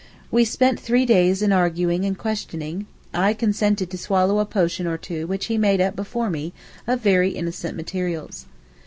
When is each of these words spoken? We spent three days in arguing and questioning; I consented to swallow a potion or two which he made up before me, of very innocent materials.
We 0.31 0.45
spent 0.45 0.79
three 0.79 1.05
days 1.05 1.43
in 1.43 1.51
arguing 1.51 2.05
and 2.05 2.17
questioning; 2.17 2.87
I 3.13 3.35
consented 3.35 3.91
to 3.91 3.99
swallow 3.99 4.39
a 4.39 4.47
potion 4.47 4.87
or 4.87 4.97
two 4.97 5.27
which 5.27 5.45
he 5.45 5.59
made 5.59 5.79
up 5.79 5.95
before 5.95 6.31
me, 6.31 6.53
of 6.87 7.01
very 7.01 7.29
innocent 7.33 7.77
materials. 7.77 8.47